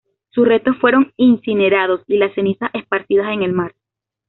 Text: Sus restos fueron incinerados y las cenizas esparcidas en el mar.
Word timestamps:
Sus 0.31 0.47
restos 0.47 0.77
fueron 0.79 1.13
incinerados 1.15 2.01
y 2.07 2.17
las 2.17 2.33
cenizas 2.33 2.71
esparcidas 2.73 3.31
en 3.33 3.43
el 3.43 3.53
mar. 3.53 3.75